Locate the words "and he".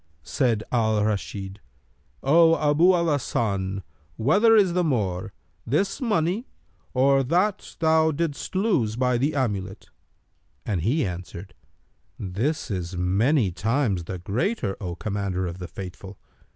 10.65-11.05